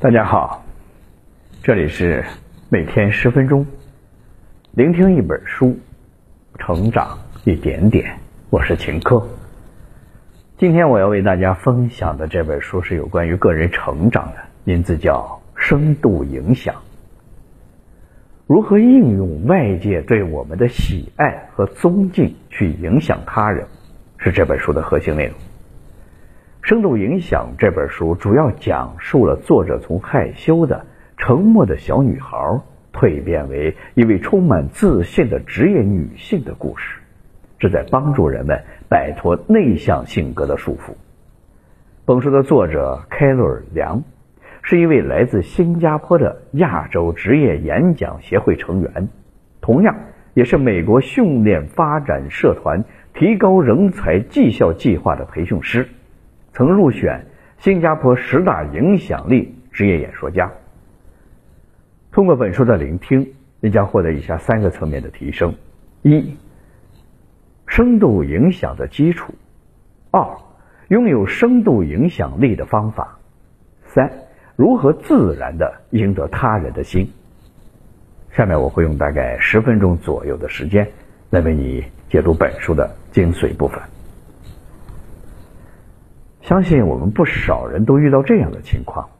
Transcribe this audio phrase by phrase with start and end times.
[0.00, 0.64] 大家好，
[1.60, 2.24] 这里是
[2.68, 3.66] 每天十分钟，
[4.70, 5.76] 聆听一本书，
[6.56, 8.16] 成长一点点。
[8.48, 9.20] 我是秦科。
[10.56, 16.72] 今天我要为大家分享的这本书是有关于个人成长的，名字叫《深度影响》。
[18.46, 23.66] 如何应用外界对我们的喜爱和尊敬去影响他人，
[24.18, 25.34] 是这本书的核心内容。
[26.68, 30.84] 《深度影响》这本书主要讲述了作者从害羞的、
[31.16, 32.60] 沉默的小女孩
[32.92, 37.00] 蜕变为一位充满自信的职业女性的故事，
[37.58, 40.92] 旨在帮助人们摆脱内向性格的束缚。
[42.04, 44.02] 本书的作者凯罗尔·梁
[44.60, 49.08] 是一位来自新加坡的亚洲职业演讲协会成员，
[49.62, 49.96] 同样
[50.34, 55.88] 也是美国训练发展社团提高人才绩效计划的培训师。
[56.58, 57.24] 曾入选
[57.58, 60.50] 新加坡十大影响力职业演说家。
[62.10, 65.54] 通过本书的聆听，你将获得以下三个层面的提升：
[66.02, 66.36] 一、
[67.68, 69.32] 深度影响的基础；
[70.10, 70.36] 二、
[70.88, 73.20] 拥有深度影响力的方法；
[73.86, 74.10] 三、
[74.56, 77.08] 如何自然的赢得他人的心。
[78.32, 80.88] 下面我会用大概十分钟左右的时间
[81.30, 83.80] 来为你解读本书的精髓部分。
[86.48, 89.10] 相信我们不少人都遇到这样的情况：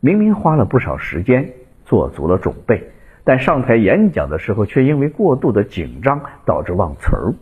[0.00, 1.52] 明明花了不少时间
[1.84, 2.92] 做足了准备，
[3.24, 7.34] 但上台演讲的时候却因为过度的紧张导致忘词儿，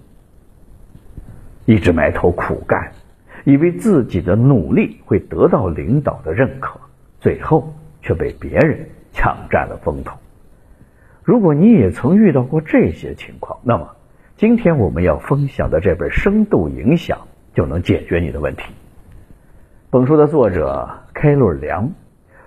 [1.64, 2.90] 一直埋头苦干，
[3.44, 6.80] 以为自己的努力会得到领导的认可，
[7.20, 10.18] 最后却被别人抢占了风头。
[11.22, 13.94] 如果你也曾遇到过这些情况，那么
[14.36, 17.18] 今天我们要分享的这本《深度影响》。
[17.54, 18.72] 就能解决你的问题。
[19.90, 21.92] 本书的作者开洛良，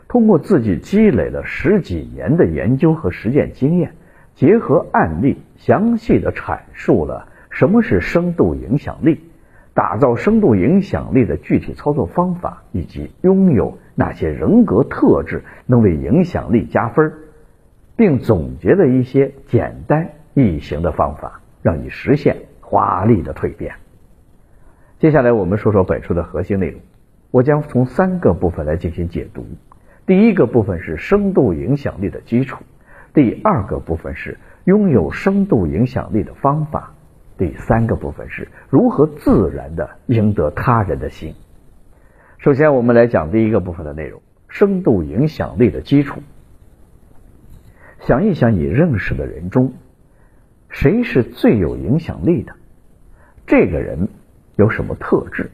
[0.07, 3.93] 通过自己积累了十几年的研究和实践经验，
[4.33, 9.21] 结合案例，详细的阐述了什么是深度影响力，
[9.73, 17.13] 打造深度影响力的具体操作方法，以及拥有哪些人格特质能为影响力加分，
[17.95, 23.75] 并总结了一些简单易行的方法，让你实现华丽的蜕变。
[24.97, 26.79] 接下来我们说说本书的核心内容，
[27.29, 29.45] 我将从三个部分来进行解读。
[30.05, 32.63] 第一个部分是深度影响力的基础，
[33.13, 36.93] 第二个部分是拥有深度影响力的方法，
[37.37, 41.35] 第三个部分是如何自然的赢得他人的心。
[42.37, 46.21] 首先，我们来讲第一个部分的内容：深度影响力的基础。
[47.99, 49.73] 想一想，你认识的人中，
[50.69, 52.53] 谁是最有影响力的？
[53.45, 54.07] 这个人。
[54.55, 55.51] 有什么特质？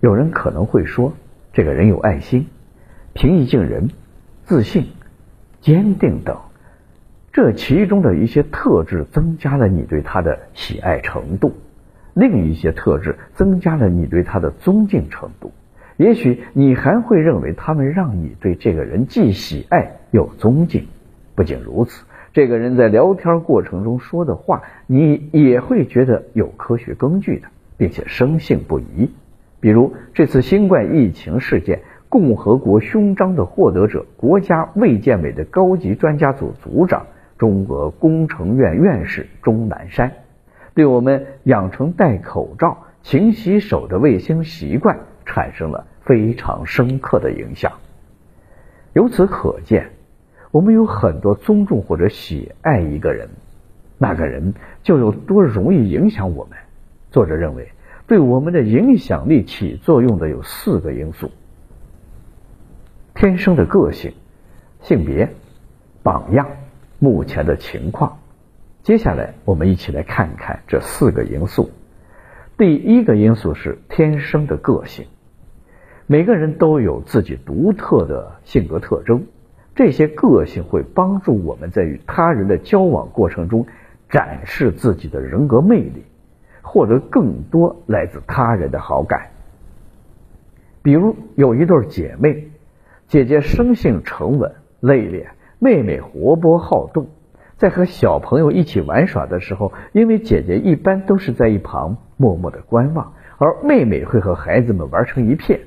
[0.00, 1.12] 有人可能会说，
[1.52, 2.46] 这个人有爱心、
[3.12, 3.90] 平易近人、
[4.44, 4.86] 自信、
[5.60, 6.38] 坚定等。
[7.32, 11.52] 这其中的一些特质增加了你对他的喜爱程度，
[12.14, 15.52] 另一些特质增加了你对他的尊敬程度。
[15.96, 20.88] 也许你还会认为他们让你对这个人既喜爱又尊敬。
[21.34, 27.48] 不仅如此，这个人在聊天过程中说的话，你也会觉得有科学根据的。
[27.80, 29.08] 并且深信不疑，
[29.58, 31.80] 比如这次新冠疫情事件，
[32.10, 37.06] 共和国勋章的获得者、国家卫健委的高级专家组组长、
[37.38, 40.12] 中俄工程院院士钟南山，
[40.74, 47.72] 对我们养成戴口罩、勤洗手的卫生习惯产生了非常深刻的影响。
[48.92, 49.88] 由此可见，
[50.50, 53.30] 我们有很多尊重或者喜爱一个人，
[53.96, 54.52] 那个人
[54.82, 56.58] 就有多容易影响我们。
[57.10, 57.72] 作者认为，
[58.06, 61.30] 对我们的影响力起作用的有四个因素：
[63.14, 64.12] 天生的个性、
[64.82, 65.28] 性别、
[66.02, 66.48] 榜样、
[66.98, 68.18] 目前的情况。
[68.82, 71.70] 接下来，我们一起来看一看这四个因素。
[72.56, 75.06] 第一个因素是天生的个性。
[76.06, 79.24] 每个人都有自己独特的性格特征，
[79.74, 83.66] 这些个性会帮助我们在与他人的交往过程中
[84.08, 86.04] 展示自己的人格魅力。
[86.62, 89.30] 获得更多来自他人的好感。
[90.82, 92.48] 比如有一对姐妹，
[93.06, 95.26] 姐姐生性沉稳内敛，
[95.58, 97.08] 妹妹活泼好动。
[97.58, 105.60] 在和小朋友一起玩耍的时候，因为姐姐一般都是在一旁默默的观望，而妹妹会和孩子们玩成一片，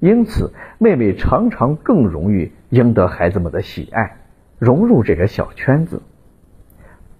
[0.00, 4.16] 因此妹妹常常更容易赢得孩子们的喜爱，
[4.58, 6.02] 融入这个小圈子。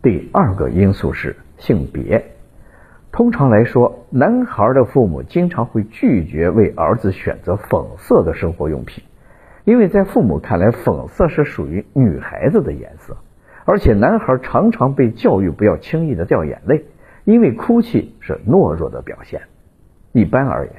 [0.02, 2.35] 第二个因素是性别。
[3.16, 9.02] 通常来说，男孩的父母经常会拒绝为儿子选择粉色的生活用品，
[9.64, 13.16] 因为在父母看来，粉色是属于女孩子的颜色，
[13.64, 16.84] 而且男孩常常被教育不要轻易的掉眼泪，
[17.24, 19.40] 因为哭泣是懦弱的表现。
[20.12, 20.74] 一般而言，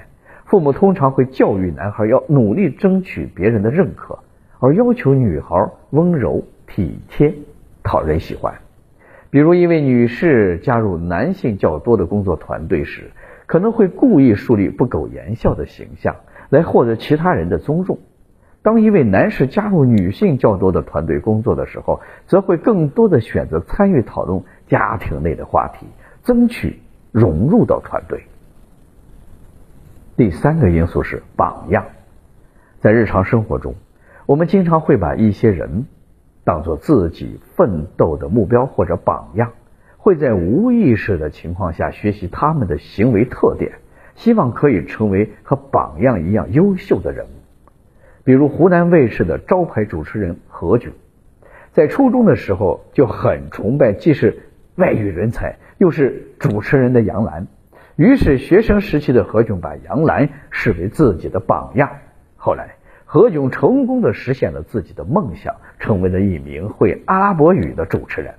[0.45, 4.19] 父母通常会教育男孩要努力争取别人的认可，
[4.59, 7.33] 而要求女孩温柔体贴、
[7.81, 8.53] 讨人喜欢。
[9.37, 13.11] 比如，一位女士加入男性较多的工作团队时，
[13.45, 16.15] 可能会故意树立不苟言笑的形象，
[16.49, 17.99] 来获得其他人的尊重。
[18.63, 25.85] 当一位男士加入女性较多的团队工作的时候，则会更多的选择参与讨论家庭内的话题，
[26.23, 26.79] 争取
[27.11, 28.23] 融入到团队。
[30.15, 31.85] 第三个因素是榜样，
[32.79, 33.75] 在日常生活中，
[34.25, 35.85] 我们经常会把一些人
[36.47, 39.51] 当做自己奋斗的目标或者榜样，
[39.97, 43.79] 会在无意识的情况下学习他们的行为特点，
[44.15, 47.29] 希望可以成为和榜样一样优秀的人物。
[48.23, 50.91] 比如湖南卫视的招牌主持人何炅，
[51.73, 54.43] 在初中的时候就很崇拜既是
[54.75, 57.47] 外语人才又是主持人的杨澜，
[57.97, 61.89] 于是学生时期的何炅把杨澜视为自己的榜样。
[62.37, 62.76] 后来
[63.09, 68.33] 何炅成功的实现了自己的梦想，成为了一名会阿拉伯语的主持人。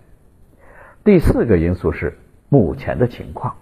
[1.02, 2.18] 第四个因素是
[2.50, 3.54] 目前的情况。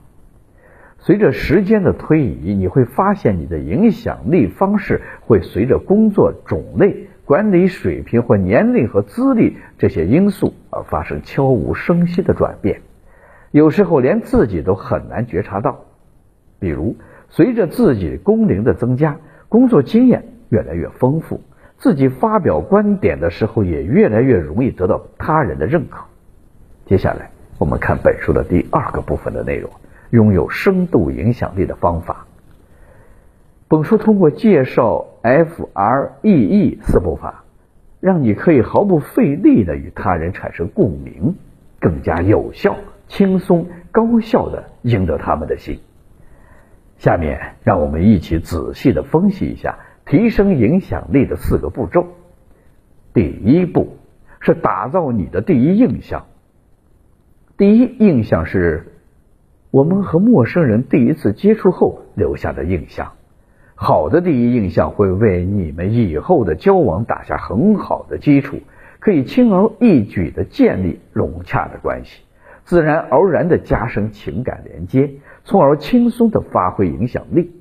[0.99, 12.81] 随着时间的推移，你会发现你的影响力方式会随着工作种类、管理水平或年龄和资历这些因素而发生悄无声息的转变，
[13.53, 15.85] 有时候连自己都很难觉察到。
[16.59, 16.97] 比如，
[17.29, 19.19] 随着自己工龄的增加，
[19.49, 21.41] 工作经验越来越丰富，
[21.79, 26.05] 自己发表观点的时候也越来越容易得到他人的认可。
[26.87, 29.71] 接下来，我们看本书的第二个部分的内容。
[30.11, 32.27] 拥有深度影响力的方法。
[33.67, 37.43] 本书通过介绍 F R E E 四步法，
[37.99, 41.35] 让你可以毫不费力的与他人产生共鸣，
[41.81, 42.77] 更加有效、
[43.09, 45.81] 轻松、高效的赢得他们的心。
[46.99, 52.07] 下面让我们一起仔细的分析一下提升影响力的四个步骤。
[53.13, 53.99] 第一步
[54.41, 56.25] 是打造你的第一印象。
[57.59, 58.93] 第一印象是。
[59.73, 63.13] 我们和陌生人第一次接触后留下的印象，
[63.75, 68.57] 好的第一印象会为你们以后的交往打下很好的基础，
[69.01, 72.23] 可以轻而易举的建立融洽的关系，
[72.65, 75.11] 自然而然的加深情感连接，
[75.45, 77.53] 从而轻松的发挥影响力。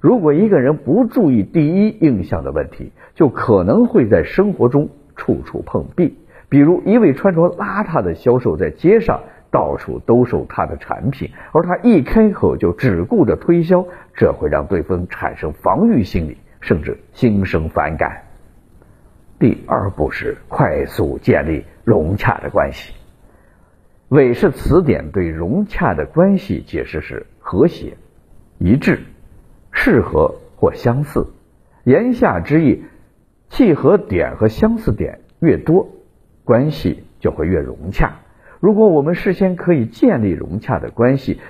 [0.00, 6.18] 如果一个人不注意第一印象的问题，就可能会在生活中处处碰壁。
[6.48, 9.20] 比如，一位穿着邋遢的销售在街上。
[9.52, 18.22] 到处兜售他的产品，而他一开口就只顾着推销，这会让对方产生防御心理，甚至心生反感。
[19.40, 22.94] 第二步是快速建立融洽的关系。
[24.08, 27.96] 韦氏词典对融洽的关系解释是和谐、
[28.58, 29.00] 一致、
[29.82, 31.26] 适合或相似。
[31.84, 32.82] 言下之意，
[33.48, 35.88] 契合点和相似点越多，
[36.44, 38.16] 关系就会越融洽。
[38.60, 41.40] 如果我们事先可以建立融洽的关系，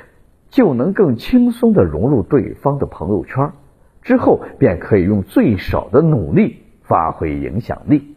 [0.49, 3.51] 就能更轻松的融入对方的朋友圈，
[4.01, 8.15] 之后便可以用最少的努力发挥影响力。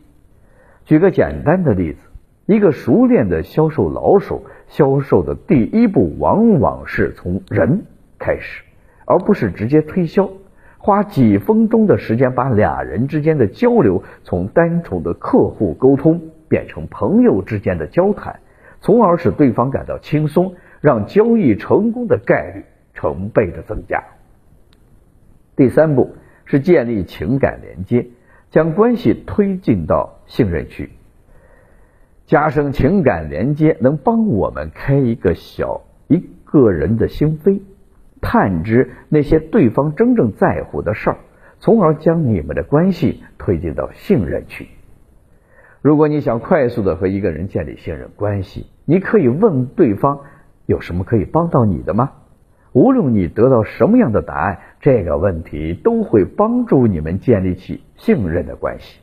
[0.86, 2.00] 举个简单的例子，
[2.46, 7.86] 一个熟练的销售老手，销售的第一步往往是从人
[8.20, 8.63] 开始，
[9.06, 10.30] 而不是直接推销，
[10.78, 18.40] 花几分钟的时间把俩人之间的交流从单纯的客户沟通变成朋友之间的交谈。
[18.82, 24.04] 从而使对方感到轻松，让交易成功的概率成倍的增加。
[25.56, 28.08] 第三步是建立情感连接，
[28.50, 30.90] 将关系推进到信任区。
[32.26, 37.62] 加深情感连接能帮我们开一个小一个人的心扉，
[38.24, 41.18] 探知那些对方真正在乎的事儿，
[41.60, 44.68] 从而将你们的关系推进到信任区。
[45.82, 50.22] 如果你想快速的和一个人建立信任关系，你可以问对方
[50.66, 52.12] 有什么可以帮到你的吗？
[52.72, 59.00] 无论你得到什么样的答案，这个问题都会帮助你们建立起信任的关系，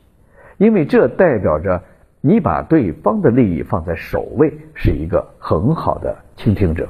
[0.57, 1.83] 因为这代表着
[2.19, 6.89] 你把对方的利益放在首位，是一个很好的倾听者。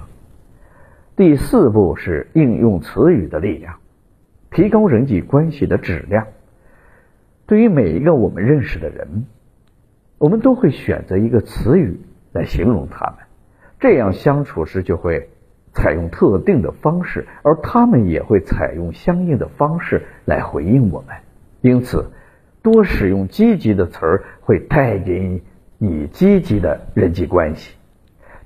[1.15, 3.75] 第四步是应用词语的力量，
[4.49, 6.27] 提高人际关系的质量。
[7.45, 9.25] 对于每一个我们认识的人。
[10.17, 11.99] 我们都会选择一个词语
[12.31, 13.25] 来形容他们，
[13.79, 15.31] 这样相处时就会
[15.73, 21.15] 采用特定的方式，而他们也会采用相应的方式来回应我们。
[21.61, 22.11] 因此，
[22.61, 25.41] 多使用积极的词儿，会带给
[25.79, 27.75] 你积极的人际关系。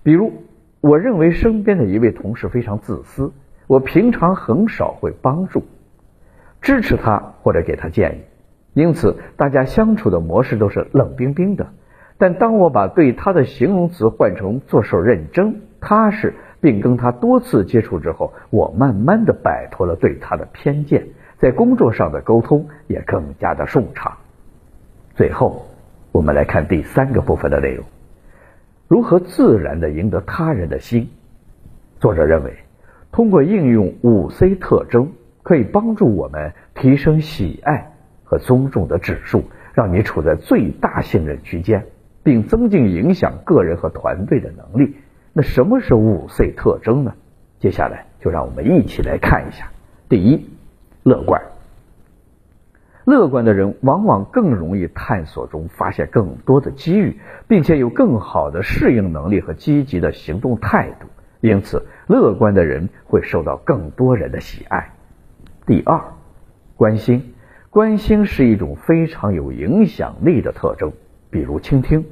[0.02, 0.32] 比如，
[0.86, 3.32] 我认为身边的一位同事非常自私，
[3.66, 5.64] 我平常很少会帮助、
[6.62, 8.22] 支持他或者给他建议，
[8.76, 11.66] 因此大家相处的模式都是冷冰冰的。
[12.20, 21.08] 但当我把对他的形容词换成做事认真、踏实，并跟他多次接触之后，我慢慢的摆脱了对他的偏见。
[21.40, 24.16] 在工作上的沟通也更加的顺畅。
[25.16, 25.66] 最后，
[26.12, 27.84] 我们来看第三个部分的内容：
[28.88, 31.10] 如何自然的赢得他人的心。
[32.00, 32.54] 作者认为，
[33.12, 35.12] 通过应用五 C 特征，
[35.44, 41.86] 可以帮助我们提升喜爱和尊重的指数，让你处在最大信任区间，
[42.24, 44.96] 并增进影响个人和团队的能力。
[45.34, 47.14] 那什么是五 C 特征呢？
[47.60, 49.70] 接下来就让我们一起来看一下。
[50.10, 50.50] 第一。
[51.08, 51.40] 乐观，
[53.06, 61.06] 乐观的人往往更容易探索中发现更多的机遇，并且有更好的适应能力和积极的行动态度。
[61.40, 64.90] 因此，乐观的人会受到更多人的喜爱。
[65.68, 66.02] 第二，
[66.76, 67.36] 关心，
[67.70, 70.92] 关心是一种非常有影响力的特征。
[71.30, 72.06] 比如倾听、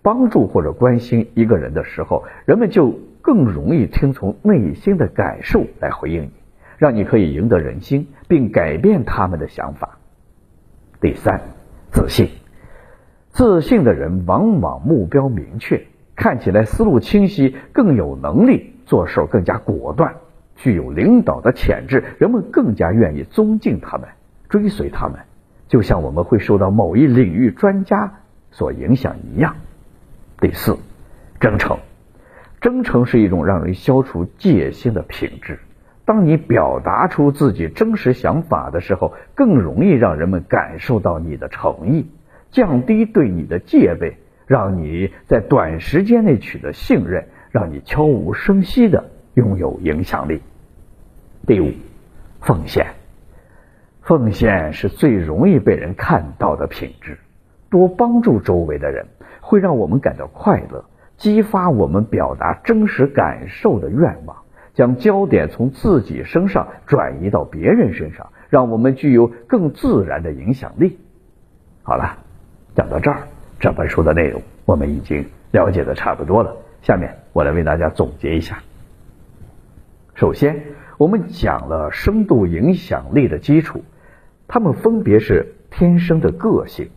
[0.00, 6.30] 帮助或者关心一个人的时候，人们就更容易听从内心的感受来回应你。
[6.78, 9.97] 让你可以赢得人心，并改变他们的想法。
[11.00, 11.40] 第三，
[11.92, 12.28] 自信。
[13.28, 15.86] 自信的人往往目标明确，
[16.16, 20.16] 看起来思路清晰，更有能力做事更加果断，
[20.56, 22.02] 具有领导的潜质。
[22.18, 24.08] 人们更加愿意尊敬他们，
[24.48, 25.20] 追随他们，
[25.68, 29.54] 就像我们会受到某一领域专家所影响一样。
[30.40, 30.76] 第四，
[31.38, 31.78] 真诚。
[32.60, 35.60] 真诚是一种让人消除戒心的品质。
[36.08, 42.10] 当你表达出自己真实想法的时候，更容易让人们感受到你的诚意，
[42.50, 50.40] 降低对你的戒备，让你在短时间内取得信任，让你悄无声息的拥有影响力。
[51.46, 51.72] 第五，
[52.40, 52.86] 奉献。
[54.00, 57.18] 奉献是最容易被人看到的品质。
[57.68, 59.08] 多帮助周围的人，
[59.42, 60.86] 会让我们感到快乐，
[61.18, 64.38] 激发我们表达真实感受的愿望。
[64.78, 71.00] 将焦点从自己身上转移到别人身上，让我们具有更自然的影响力。
[71.82, 72.18] 好了，
[72.76, 73.26] 讲到这儿，
[73.58, 76.54] 这本书的内容我们已经了解的差不多了。
[76.80, 78.60] 下面我来为大家总结一下。
[80.14, 80.62] 首先，
[80.96, 83.82] 我们讲了深度影响力的基础，
[84.46, 86.90] 它们分别是天生的个性、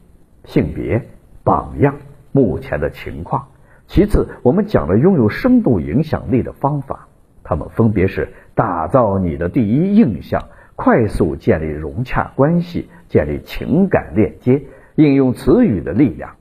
[0.46, 1.10] 性别、
[1.44, 1.96] 榜样、
[2.32, 3.48] 目前的情况。
[3.88, 7.08] 其次，我们讲了拥有深度影响力的方法。
[7.52, 10.42] 他们分别是打造你的第一印象，
[10.78, 14.62] 快速建立融洽关系，建立情感链接，
[14.96, 16.32] 应用词语的力量。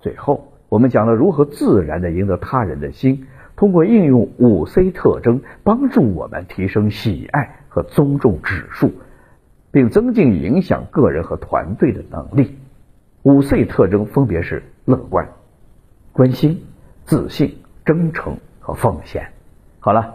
[0.00, 8.90] 最后，我们讲了如何自然的赢得他人的心，通过应用五 C 特征，帮助我们提升喜爱和尊重指数，
[9.70, 12.56] 并增进影响个人和团队的能力。
[13.24, 15.28] 五 C 特征分别是乐观、
[16.12, 16.62] 关心、
[17.04, 19.28] 自信、真诚和奉献。
[19.80, 20.14] 好了。